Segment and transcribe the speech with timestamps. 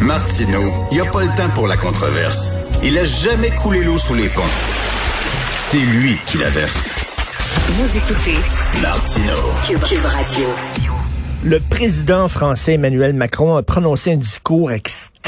[0.00, 2.50] Martineau, il n'y a pas le temps pour la controverse.
[2.82, 4.40] Il a jamais coulé l'eau sous les ponts.
[5.58, 6.88] C'est lui qui la verse.
[7.68, 8.38] Vous écoutez
[8.80, 9.34] Martino.
[9.66, 10.46] Cube, Radio.
[11.44, 15.19] Le président français Emmanuel Macron a prononcé un discours extrêmement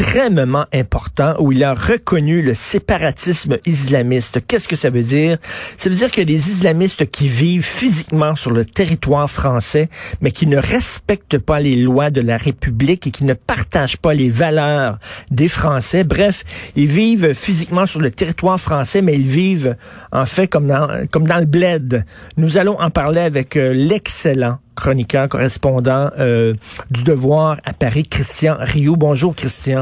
[0.73, 4.41] important où il a reconnu le séparatisme islamiste.
[4.47, 5.39] Qu'est-ce que ça veut dire?
[5.77, 9.89] Ça veut dire que les islamistes qui vivent physiquement sur le territoire français,
[10.21, 14.15] mais qui ne respectent pas les lois de la République et qui ne partagent pas
[14.15, 14.99] les valeurs
[15.31, 16.05] des Français.
[16.05, 16.45] Bref,
[16.77, 19.77] ils vivent physiquement sur le territoire français, mais ils vivent
[20.13, 22.05] en fait comme dans, comme dans le bled.
[22.37, 26.55] Nous allons en parler avec euh, l'excellent chroniqueur, correspondant euh,
[26.91, 28.97] du Devoir à Paris, Christian Rioux.
[28.97, 29.82] Bonjour, Christian.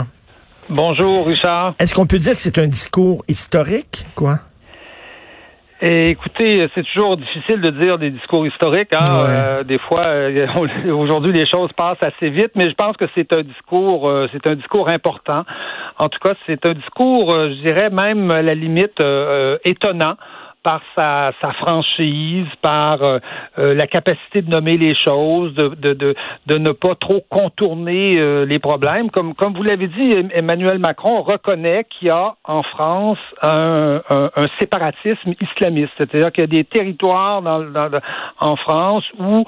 [0.70, 1.74] Bonjour, Richard.
[1.80, 4.38] Est-ce qu'on peut dire que c'est un discours historique, quoi?
[5.82, 8.94] Et écoutez, c'est toujours difficile de dire des discours historiques.
[8.94, 9.00] Hein?
[9.00, 9.28] Ouais.
[9.30, 10.46] Euh, des fois, euh,
[10.92, 14.46] aujourd'hui, les choses passent assez vite, mais je pense que c'est un discours, euh, c'est
[14.46, 15.42] un discours important.
[15.98, 19.02] En tout cas, c'est un discours, je dirais même à la limite
[19.64, 20.14] étonnant
[20.62, 23.18] par sa, sa franchise, par euh,
[23.58, 26.14] euh, la capacité de nommer les choses, de, de, de,
[26.46, 29.10] de ne pas trop contourner euh, les problèmes.
[29.10, 34.00] Comme, comme vous l'avez dit, Em- Emmanuel Macron reconnaît qu'il y a en France un,
[34.10, 38.00] un, un séparatisme islamiste, c'est-à-dire qu'il y a des territoires dans, dans- dans-
[38.40, 39.44] en France où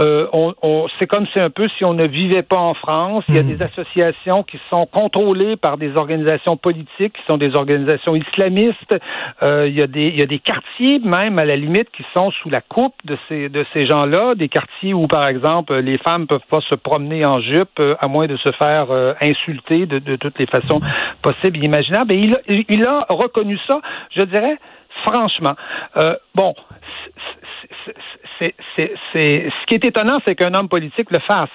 [0.00, 3.24] euh, on, on, c'est comme si un peu si on ne vivait pas en France.
[3.28, 7.54] Il y a des associations qui sont contrôlées par des organisations politiques, qui sont des
[7.54, 8.96] organisations islamistes.
[9.42, 12.30] Il y a des il y a des quartiers même à la limite qui sont
[12.30, 16.26] sous la coupe de ces de ces gens-là, des quartiers où par exemple les femmes
[16.26, 19.98] peuvent pas se promener en jupe euh, à moins de se faire euh, insulter de,
[19.98, 20.80] de toutes les façons
[21.22, 22.12] possibles et imaginables.
[22.12, 22.30] Et
[22.68, 23.80] il a, reconnu ça,
[24.16, 24.56] je dirais
[25.04, 25.54] franchement.
[25.98, 26.54] Euh, bon,
[28.38, 28.54] c'est-
[29.14, 31.50] ce qui est étonnant, c'est qu'un homme politique le fasse.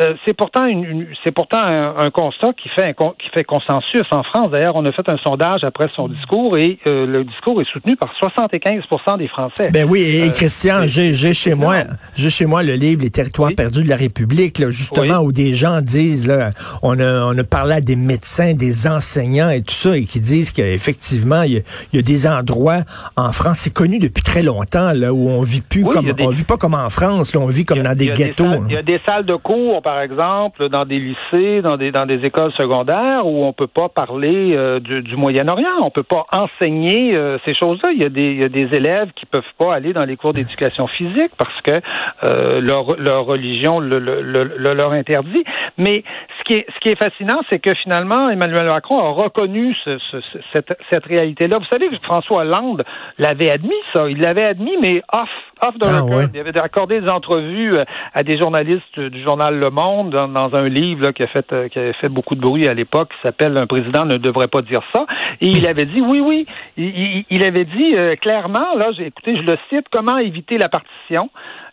[0.00, 3.44] Euh, c'est pourtant une, une- c'est pourtant un, un constat qui fait un qui fait
[3.44, 4.50] consensus en France.
[4.50, 7.94] D'ailleurs, on a fait un sondage après son discours et euh, le discours est soutenu
[7.96, 9.70] par 75% des Français.
[9.70, 11.76] Ben oui, et Euh, Christian, j'ai j'ai chez moi,
[12.16, 13.54] j'ai chez moi le livre Les territoires Oui.
[13.54, 15.26] perdus de la République, là, justement Oui.
[15.26, 16.50] où des gens disent là,
[16.82, 20.18] on a on a parlé à des médecins, des enseignants et tout ça, et qui
[20.20, 21.62] disent qu'effectivement il y,
[21.96, 22.80] y a des endroits
[23.16, 26.24] en France, c'est connu depuis très longtemps là où on vit plus Oui, comme des-
[26.24, 28.44] on vit pas comme en France, là, on vit comme a- dans des ghettos.
[28.68, 32.06] il y a des salles de cours, par exemple, dans des lycées, dans des dans
[32.06, 36.26] des écoles secondaires où on peut pas parler euh, du, du Moyen-Orient, on peut pas
[36.32, 37.90] enseigner euh, ces choses-là.
[37.92, 40.16] Il y a des il y a des élèves qui peuvent pas aller dans les
[40.16, 41.80] cours d'éducation physique parce que
[42.24, 45.44] euh, leur leur religion le, le- le- le leur interdit.
[45.78, 46.02] Mais
[46.38, 49.98] ce qui est ce qui est fascinant, c'est que finalement Emmanuel Macron a reconnu ce-
[50.10, 51.58] ce- ce- cette cette réalité-là.
[51.58, 52.84] Vous savez que François Hollande
[53.18, 55.28] l'avait admis ça, il l'avait admis mais off
[55.62, 56.16] off the Ah, record.
[56.18, 56.24] ouais.
[56.34, 57.76] Il avait accordé des entrevues
[58.12, 61.78] à des journalistes du journal Le Monde dans, un livre qui, a fait, euh, qui
[61.78, 64.82] avait fait beaucoup de bruit à l'époque, qui s'appelle Un président ne devrait pas dire
[64.94, 65.04] ça.
[65.40, 66.46] Et il avait dit, oui, oui,
[66.76, 71.28] il, avait dit euh, clairement, là, j'ai écouté, je le cite, comment éviter la partition?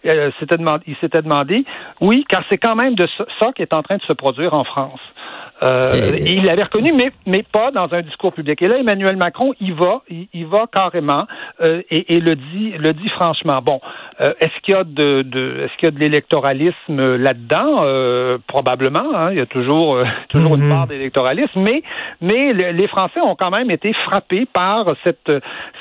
[0.08, 0.32] Euh,
[0.88, 1.64] il s'était demandé,
[2.02, 3.08] oui, car c'est quand même de
[3.40, 5.00] ça qui est en train de se produire en France.
[5.64, 8.62] Euh, Et- et il l'avait reconnu, mais, mais pas dans un discours public.
[8.62, 11.28] Et là, Emmanuel Macron, il va, il, il va carrément
[11.62, 13.62] euh, et, et le dit, le dit franchement.
[13.64, 13.80] Bon,
[14.22, 17.82] euh, est-ce qu'il y a de, de est-ce qu'il y a de l'électoralisme là-dedans?
[17.84, 19.04] Euh, Probablement.
[19.16, 20.64] Hein, il y a toujours, euh, toujours Mhm.
[20.64, 21.84] une part d'électoralisme, mais
[22.22, 25.32] mais le- les Français ont quand même été frappés par cette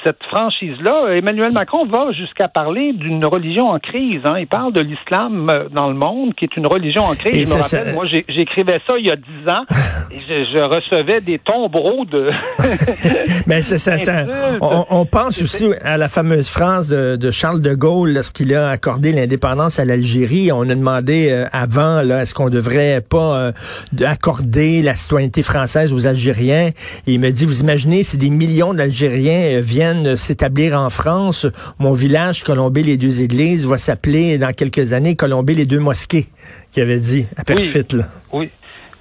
[0.05, 1.15] cette franchise-là.
[1.15, 4.21] Emmanuel Macron va jusqu'à parler d'une religion en crise.
[4.25, 4.39] Hein.
[4.39, 7.35] Il parle de l'islam dans le monde, qui est une religion en crise.
[7.35, 9.65] Et je me ça, rappelle, ça- moi, j'écrivais ça il y a dix ans
[10.11, 12.31] je, je recevais des tombereaux de.
[13.47, 14.27] Mais c'est ça, ça-
[14.61, 18.71] on, on pense aussi à la fameuse phrase de, de Charles de Gaulle lorsqu'il a
[18.71, 20.51] accordé l'indépendance à l'Algérie.
[20.53, 23.53] On a demandé euh, avant, là, est-ce qu'on devrait pas euh,
[23.93, 26.71] de- accorder la citoyenneté française aux Algériens?
[27.07, 31.47] Et il me dit, vous imaginez, si des millions d'Algériens euh, viennent s'établir en France,
[31.79, 36.27] mon village Colombé les deux églises va s'appeler dans quelques années Colombé les deux mosquées,
[36.73, 37.85] qu'il avait dit à Perfit.
[37.93, 38.09] Là.
[38.33, 38.51] Oui.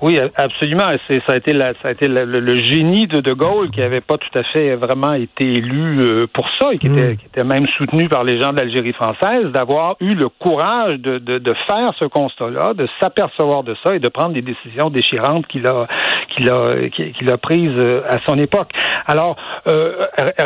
[0.01, 0.85] Oui, absolument.
[1.07, 3.69] C'est, ça a été, la, ça a été la- le, le génie de De Gaulle
[3.69, 6.97] qui avait pas tout à fait vraiment été élu euh, pour ça et qui, Mm.
[6.97, 10.97] était, qui était même soutenu par les gens de l'Algérie française, d'avoir eu le courage
[10.99, 14.89] de, de, de faire ce constat-là, de s'apercevoir de ça et de prendre des décisions
[14.89, 15.85] déchirantes qu'il a,
[16.29, 17.77] qu'il a qu'il a prise
[18.09, 18.71] à son époque.
[19.05, 19.35] Alors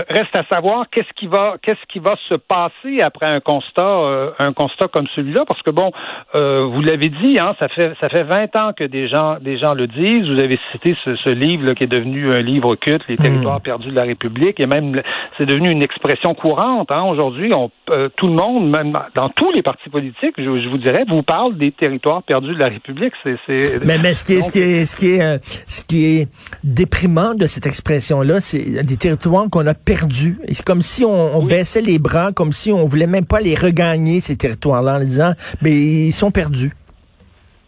[0.09, 4.53] reste à savoir qu'est-ce qui va qu'est-ce qui va se passer après un constat un
[4.53, 5.91] constat comme celui-là parce que bon
[6.33, 9.73] vous l'avez dit hein, ça fait ça fait 20 ans que des gens des gens
[9.73, 10.29] le disent.
[10.29, 13.59] Vous avez cité ce, ce livre là, qui est devenu un livre culte, les territoires
[13.59, 13.63] hmm.
[13.63, 15.01] perdus de la République et même
[15.37, 16.91] c'est devenu une expression courante.
[16.91, 17.03] Hein.
[17.03, 17.69] Aujourd'hui, on
[18.15, 21.57] tout le monde même dans tous les partis politiques, je, je vous dirais, vous parle
[21.57, 23.13] des territoires perdus de la République.
[23.23, 23.37] C'est,
[23.85, 25.37] mais, mais ce qui est, ce qui est, ce qui est, euh,
[25.67, 26.27] ce qui est
[26.63, 30.37] déprimant de cette expression-là, c'est des territoires qu'on a perdus.
[30.51, 33.55] C'est comme si on, on baissait les bras, comme si on voulait même pas les
[33.55, 36.71] regagner ces territoires-là en disant, mais ils sont perdus.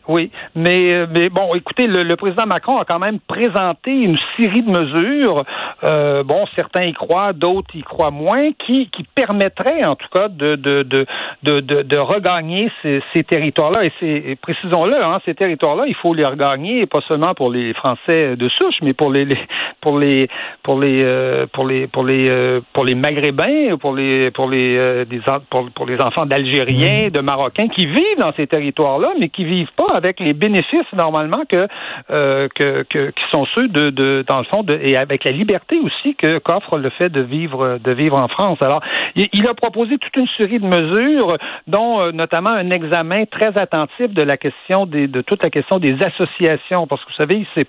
[0.07, 4.61] Oui, mais, euh, mais bon, écoutez, le, président Macron a quand même présenté une série
[4.61, 5.43] de mesures.
[5.85, 10.27] Euh, bon, certains y croient, d'autres y croient moins, qui, qui permettraient en tout cas
[10.29, 11.05] de de de
[11.43, 13.85] de, de, regagner ces, ces territoires-là.
[13.85, 18.35] Et, c'est précisons-le, hein, ces territoires-là, il faut les regagner, pas seulement pour les Français
[18.35, 19.37] de souche, mais pour les, les
[19.81, 20.27] pour les
[20.63, 25.05] pour les euh, pour les pour les euh, pour les Maghrébins, pour les pour les
[25.05, 27.11] des, pour, pour les enfants d'Algériens, mmh.
[27.11, 31.43] de Marocains qui vivent dans ces territoires-là, mais qui vivent pas avec les bénéfices normalement
[31.47, 31.67] que,
[32.09, 35.31] euh, que, que, qui sont ceux de, de dans le fond de, et avec la
[35.31, 38.61] liberté aussi que qu'offre le fait de vivre de vivre en France.
[38.61, 38.81] Alors
[39.15, 41.37] il, a proposé toute une série de mesures,
[41.67, 45.79] dont euh, notamment un examen très attentif de la question des de toute la question
[45.79, 47.67] des associations, parce que vous savez c'est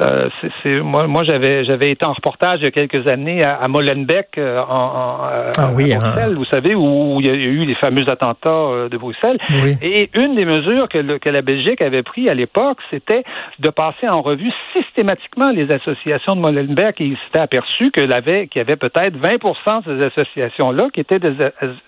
[0.00, 0.28] euh,
[0.62, 4.38] c'est moi moi j'avais j'avais été en reportage il y a quelques années à, Molenbeek
[4.38, 5.20] euh, en, en
[5.58, 6.00] ah oui, à hein.
[6.00, 9.38] Bruxelles, vous savez où, il y a eu les fameux attentats de Bruxelles.
[9.82, 13.24] Et une des mesures que, que la Belgique avait pris à l'époque, c'était
[13.58, 17.04] de passer en revue systématiquement les associations de Molenbeek et
[17.36, 21.34] s'était aperçu qu'il avait, qu'il y avait peut-être 20% de ces associations-là qui étaient des,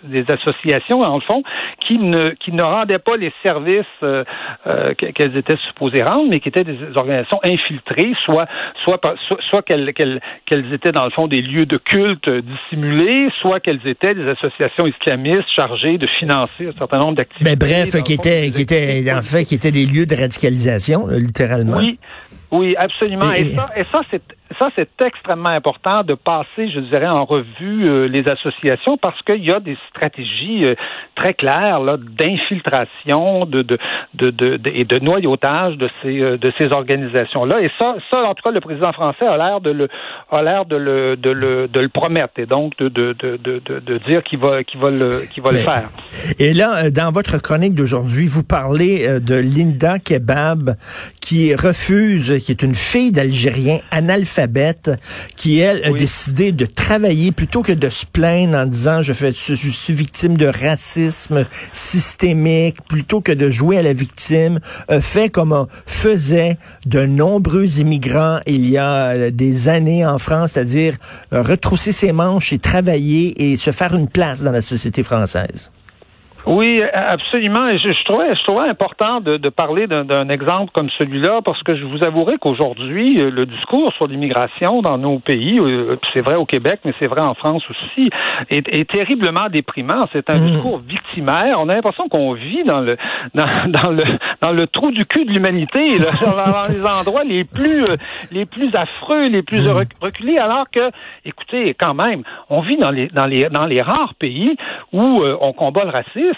[0.04, 1.42] des, associations, en le fond,
[1.86, 4.24] qui ne, qui ne rendaient pas les services euh,
[4.66, 8.46] euh, qu'elles étaient supposées rendre, mais qui étaient des organisations infiltrées, soit,
[8.84, 9.00] soit,
[9.48, 14.14] soit, qu'elles, qu'elles, étaient dans le fond des lieux de culte dissimulés, soit qu'elles étaient
[14.14, 17.50] des associations islamistes chargées de financer un certain nombre d'activités.
[17.50, 21.78] Mais bref, qui étaient, qui étaient, en fait, qui étaient des lieux de radicalisation, littéralement.
[21.78, 21.98] Oui,
[22.50, 23.32] oui, absolument.
[23.32, 24.22] Et, ça, et ça c'est
[24.58, 29.44] ça, c'est extrêmement important de passer, je dirais, en revue euh, les associations parce qu'il
[29.44, 30.74] y a des stratégies euh,
[31.14, 33.78] très claires là, d'infiltration de, de,
[34.14, 37.60] de, de, et de noyautage de ces, euh, de ces organisations-là.
[37.60, 39.88] Et ça, ça, en tout cas, le président français a l'air de le,
[40.30, 43.60] a l'air de le, de le, de le promettre et donc de, de, de, de,
[43.80, 45.90] de dire qu'il va, qu'il va le, qu'il va le faire.
[46.38, 50.76] Et là, dans votre chronique d'aujourd'hui, vous parlez de Linda Kebab
[51.20, 54.37] qui refuse, qui est une fille d'Algérien analphabète
[55.36, 59.32] qui, elle, a décidé de travailler plutôt que de se plaindre en disant je, fais,
[59.32, 64.60] je suis victime de racisme systémique, plutôt que de jouer à la victime,
[65.00, 70.96] fait comme faisaient de nombreux immigrants il y a euh, des années en France, c'est-à-dire
[71.32, 75.70] euh, retrousser ses manches et travailler et se faire une place dans la société française.
[76.48, 77.68] Oui, absolument.
[77.68, 81.62] Et je, je, trouvais, je trouvais important de, de parler d'un exemple comme celui-là parce
[81.62, 86.22] que je vous avouerai qu'aujourd'hui, euh, le discours sur l'immigration dans nos pays, euh, c'est
[86.22, 88.08] vrai au Québec, mais c'est vrai en France aussi,
[88.48, 90.06] est, est terriblement déprimant.
[90.14, 90.50] C'est un mmh.
[90.50, 91.58] discours victimaire.
[91.58, 92.96] On a l'impression qu'on vit dans le
[93.34, 94.04] dans, dans, le
[94.40, 97.96] dans le trou du cul de l'humanité, dans les endroits les plus euh,
[98.32, 99.84] les plus affreux, les plus mmh.
[100.00, 100.90] reculés, alors que,
[101.26, 104.56] écoutez, quand même, on vit dans les dans les dans les rares pays
[104.94, 106.37] où on combat le racisme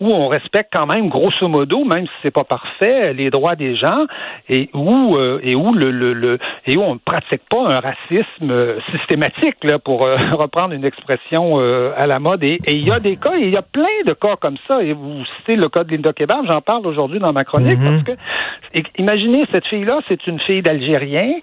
[0.00, 3.76] où on respecte quand même, grosso modo, même si c'est pas parfait, les droits des
[3.76, 4.06] gens
[4.48, 8.50] et où euh, et où le, le, et où on ne pratique pas un racisme
[8.50, 12.42] euh, systématique, là, pour euh, reprendre une expression à la mode.
[12.42, 14.82] Et il y a des cas, il y a plein de cas comme ça.
[14.82, 18.04] Et vous citez le cas de Linda Kebab, j'en parle aujourd'hui dans ma chronique mm-hmm.
[18.04, 21.34] parce que imaginez cette fille-là, c'est une fille d'Algérien.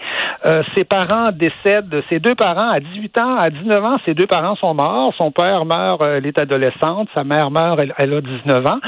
[0.75, 4.55] ses parents décèdent, ses deux parents à 18 ans, à 19 ans, ses deux parents
[4.55, 5.13] sont morts.
[5.17, 7.09] Son père meurt, elle est adolescente.
[7.13, 8.79] Sa mère meurt, elle, elle a 19 ans.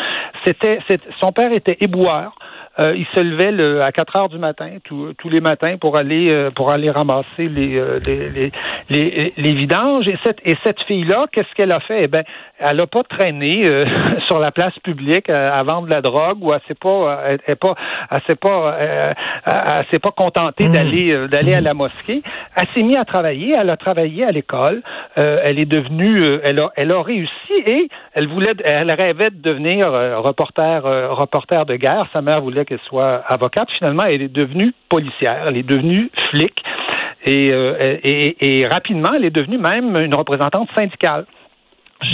[0.46, 0.80] C'était,
[1.20, 2.34] son père était éboueur.
[2.80, 6.30] Euh, il se levait le, à 4 heures du matin, tous les matins, pour aller
[6.30, 8.52] euh, pour aller ramasser les, euh, les,
[8.90, 10.08] les, les, vidanges.
[10.08, 12.04] Et cette, et cette fille-là, qu'est-ce qu'elle a fait?
[12.04, 12.24] Eh ben,
[12.60, 13.66] elle n'a pas traîné
[14.28, 17.74] sur la place publique à, vendre de la drogue ou elle s'est pas, elle, pas,
[18.12, 20.72] elle s'est pas, elle, s'est pas contentée mmh.
[20.72, 22.22] d'aller d'aller à la mosquée.
[22.56, 23.56] Elle s'est mise à travailler.
[23.58, 24.84] Elle a travaillé à l'école.
[25.16, 29.92] elle est devenue, elle a, elle a réussi et elle voulait, elle rêvait de devenir
[30.24, 30.84] reporter,
[31.16, 32.08] reporter de guerre.
[32.14, 33.70] Sa mère voulait qu'elle soit avocate.
[33.78, 36.54] Finalement, elle est devenue policière, elle est devenue flic
[37.26, 41.26] et, euh, rapidement, elle est devenue même une représentante syndicale.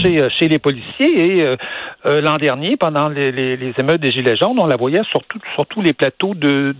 [0.02, 1.38] chez, euh, les policiers.
[1.38, 1.42] Et
[2.06, 5.66] euh, l'an dernier, pendant les, émeutes des Gilets jaunes, on la voyait sur, tout, sur
[5.68, 6.72] tous les plateaux de,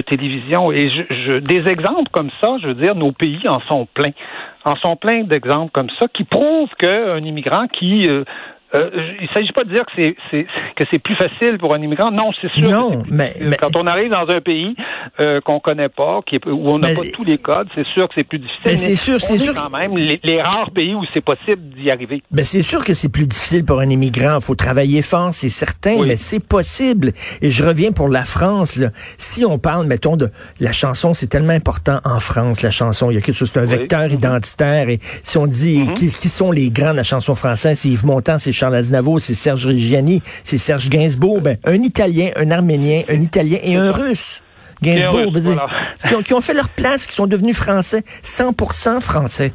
[0.00, 0.72] télévision.
[0.72, 4.12] Et je, des exemples comme ça, je veux dire, nos pays en sont pleins.
[4.64, 8.08] En sont pleins d'exemples comme ça qui prouvent qu'un immigrant qui
[8.74, 12.10] il ne s'agit pas de dire que c'est, que c'est plus facile pour un immigrant.
[12.10, 12.68] Non, c'est sûr.
[12.68, 14.74] Non, mais, mais, quand on arrive dans un pays
[15.20, 18.08] euh, qu'on connaît pas, qui est, où on n'a pas tous les codes, c'est sûr
[18.08, 18.62] que c'est plus difficile.
[18.66, 19.54] Mais c'est sûr, c'est sûr.
[19.54, 22.22] Quand même, les, les, rares pays où c'est possible d'y arriver.
[22.30, 24.38] Ben c'est sûr que c'est plus difficile pour un immigrant.
[24.40, 27.12] Il faut travailler fort, c'est certain, mais c'est possible.
[27.42, 28.76] Et je reviens pour la France.
[28.76, 28.88] Là.
[29.18, 33.10] Si on parle, mettons, de la chanson, c'est tellement important en France, la chanson.
[33.10, 34.14] Il y a quelque chose, c'est un vecteur mm-hmm.
[34.14, 34.88] identitaire.
[34.88, 35.92] Et si on dit mm-hmm.
[35.94, 39.20] qui, qui, sont les grands de la chanson française, c'est Yves Montand, c'est Charles Aznavour,
[39.20, 43.92] c'est Serge Reggiani, c'est Serge Gainsbourg, ben, un Italien, un Arménien, un Italien et un
[43.92, 44.42] Russe.
[44.82, 45.66] Gainsbourg, veut dire,
[46.06, 49.52] qui, ont, qui ont fait leur place, qui sont devenus français, 100% français.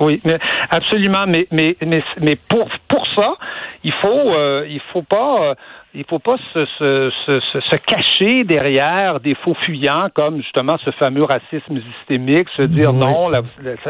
[0.00, 0.38] Oui, mais
[0.70, 3.34] absolument, mais mais mais, mais pour pour ça,
[3.84, 5.54] il faut euh, il faut pas euh,
[5.94, 10.90] il faut pas se, se, se, se, cacher derrière des faux fuyants comme justement ce
[10.92, 13.42] fameux racisme systémique, se dire non, la,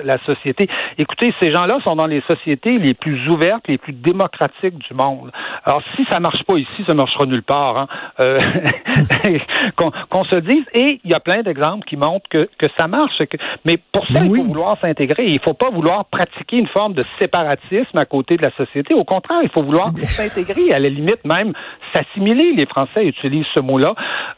[0.05, 0.69] la, société.
[0.97, 5.33] Écoutez, ces gens-là sont dans les sociétés les plus ouvertes, les plus démocratiques du monde.
[5.65, 7.79] Alors si ça marche pas ici, ça marchera nulle part.
[7.79, 7.89] Hein.
[8.21, 8.41] Euh,
[9.77, 10.65] Qu'on se dise.
[10.75, 13.19] Et il y a plein d'exemples qui montrent que, que ça marche.
[13.31, 15.27] Que, mais pour ça, il faut vouloir s'intégrer.
[15.27, 18.95] Il faut pas vouloir pratiquer une forme de séparatisme à côté de la société.
[18.95, 20.73] Au contraire, il faut vouloir s'intégrer.
[20.73, 21.53] À la limite même
[21.93, 22.53] s'assimiler.
[22.57, 23.95] Les Français utilisent ce mot-là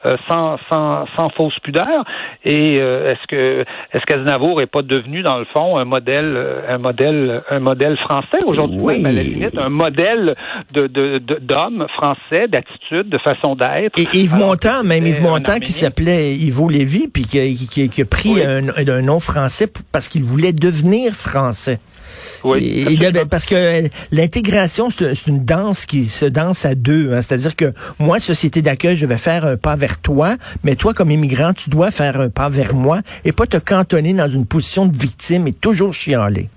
[0.07, 2.05] euh, sans, sans, sans fausse pudeur.
[2.45, 6.37] Et euh, est-ce que est-ce qu'Aznavour est pas devenu dans le fond un modèle
[6.69, 8.43] un modèle un modèle français?
[8.45, 9.05] Aujourd'hui oui.
[9.05, 10.35] à la limite un modèle
[10.73, 10.87] de
[11.19, 13.99] d'homme français d'attitude de façon d'être.
[13.99, 18.05] Et Yves Montand, même Yves Montand qui s'appelait Yves Lévy puis qui, qui, qui a
[18.05, 18.43] pris oui.
[18.45, 21.79] un, un nom français parce qu'il voulait devenir français.
[22.45, 22.99] Oui,
[23.31, 27.13] parce que l'intégration, c'est une danse qui se danse à deux.
[27.13, 27.23] Hein.
[27.23, 31.11] C'est-à-dire que moi, société d'accueil, je vais faire un pas vers toi, mais toi, comme
[31.11, 34.87] immigrant, tu dois faire un pas vers moi et pas te cantonner dans une position
[34.87, 36.49] de victime et toujours chialer.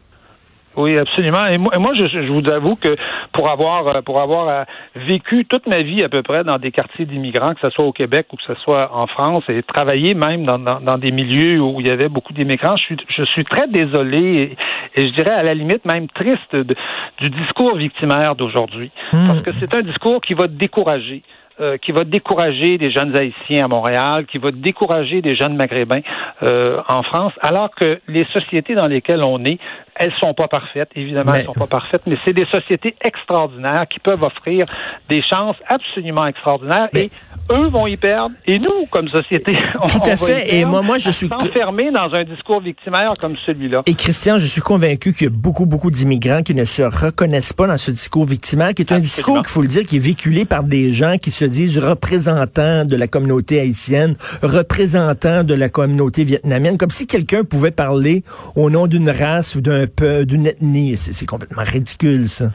[0.76, 1.46] Oui, absolument.
[1.48, 2.96] Et moi, moi je, je, vous avoue que
[3.32, 4.64] pour avoir euh, pour avoir euh,
[4.96, 7.92] vécu toute ma vie à peu près dans des quartiers d'immigrants, que ce soit au
[7.92, 11.62] Québec ou que ce soit en France, et travaillé même dans, dans, dans des milieux
[11.62, 14.58] où il y avait beaucoup d'immigrants, je suis, je suis très désolé
[14.96, 16.76] et, et, je dirais à la limite même triste de,
[17.22, 18.92] du discours victimaire d'aujourd'hui.
[19.12, 19.28] Mmh.
[19.28, 21.22] Parce que c'est un discours qui va décourager.
[21.62, 26.02] Euh, qui va décourager des jeunes haïtiens à Montréal, qui va décourager des jeunes maghrébins
[26.42, 29.60] euh, en France, alors que les sociétés dans lesquelles on est,
[29.96, 31.42] elles sont pas parfaites, évidemment, mais...
[31.42, 34.66] elles sont pas parfaites, mais c'est des sociétés extraordinaires qui peuvent offrir
[35.10, 37.06] des chances absolument extraordinaires mais...
[37.06, 37.12] et
[37.52, 40.56] eux vont y perdre et nous, comme société, on, Tout à fait.
[40.56, 43.84] et moi, moi, je suis enfermé dans un discours victimaire comme celui-là.
[43.86, 47.54] Et Christian, je suis convaincu qu'il y a beaucoup, beaucoup d'immigrants qui ne se reconnaissent
[47.54, 49.04] pas dans ce discours victimaire, qui est un Absolument.
[49.04, 52.86] discours, qu'il faut le dire, qui est véhiculé par des gens qui se disent représentants
[52.86, 58.24] de la communauté haïtienne, représentants de la communauté vietnamienne, comme si quelqu'un pouvait parler
[58.56, 60.96] au nom d'une race ou d'un peu, d'une ethnie.
[60.98, 62.52] C'est complètement ridicule, ça.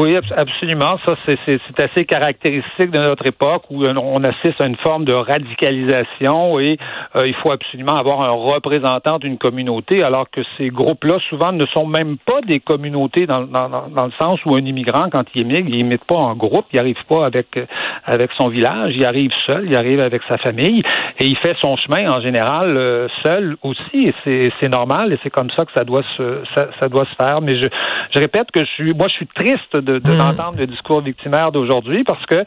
[0.00, 0.96] Oui, absolument.
[1.04, 6.60] Ça, c'est assez caractéristique de notre époque où on assiste à une forme de radicalisation
[6.60, 6.78] et
[7.16, 11.66] euh, il faut absolument avoir un représentant d'une communauté, alors que ces groupes-là, souvent, ne
[11.66, 15.78] sont même pas des communautés dans, le sens où un immigrant, quand il émigre, il
[15.78, 17.58] n'imite pas en groupe, il n'arrive pas avec,
[18.04, 20.80] avec son village, il arrive seul, il arrive avec sa famille
[21.18, 25.30] et il fait son chemin en général euh, seul aussi et c'est normal et c'est
[25.30, 27.40] comme ça que ça doit se, ça, ça doit se faire.
[27.40, 27.68] Mais je,
[28.14, 30.60] je répète que je suis, moi, je suis triste de, de d'entendre mmh.
[30.60, 32.44] le discours victimaire d'aujourd'hui parce que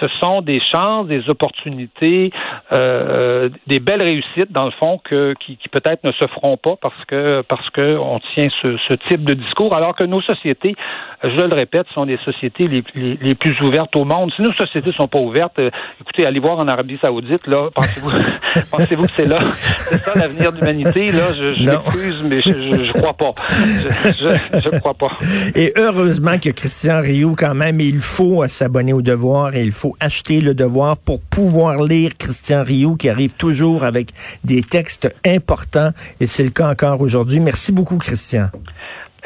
[0.00, 2.32] ce sont des chances, des opportunités,
[2.72, 6.74] euh, des belles réussites dans le fond que qui, qui peut-être ne se feront pas
[6.80, 10.74] parce que parce que on tient ce, ce, type de discours alors que nos sociétés,
[11.22, 14.32] je le répète, sont les sociétés les, les, les plus ouvertes au monde.
[14.34, 15.70] Si nos sociétés sont pas ouvertes, euh,
[16.00, 18.10] écoutez, allez voir en Arabie Saoudite là, pensez-vous
[18.70, 22.50] pensez-vous que c'est là c'est ça l'avenir de l'humanité là, je, je m'excuse mais je,
[22.50, 23.34] je, je, crois pas.
[23.48, 25.16] Je, je, je crois pas.
[25.54, 29.96] Et heureusement que Christian Rio quand même, il faut s'abonner au devoir et il faut
[30.00, 34.10] acheter le devoir pour pouvoir lire Christian Rio qui arrive toujours avec
[34.44, 37.40] des textes importants et c'est le cas encore aujourd'hui.
[37.40, 38.48] Merci beaucoup Christian.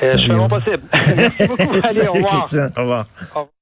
[0.03, 0.83] Euh, je fais mon possible.
[1.17, 1.63] Merci beaucoup.
[1.71, 2.39] Allez, Salut, au revoir.
[2.39, 2.67] Christian.
[2.77, 3.07] Au revoir.
[3.21, 3.54] Au revoir.